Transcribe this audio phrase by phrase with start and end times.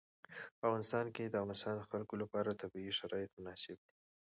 [0.57, 3.91] په افغانستان کې د د افغانستان خلکو لپاره طبیعي شرایط مناسب دي.